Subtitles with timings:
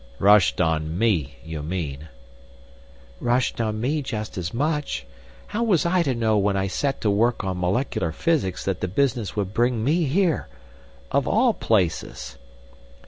[0.17, 2.07] "Rushed on me, you mean."
[3.19, 5.05] "Rushed on me just as much.
[5.45, 8.87] How was I to know when I set to work on molecular physics that the
[8.87, 12.37] business would bring me here—of all places?"